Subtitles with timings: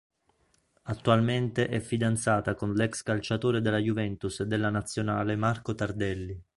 [0.85, 6.41] Attualmente è fidanzata con l'ex calciatore della Juventus e della Nazionale Marco Tardelli.